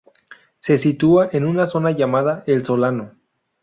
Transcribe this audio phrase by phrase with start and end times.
[0.57, 3.19] Se sitúa en una zona llamada El Solano.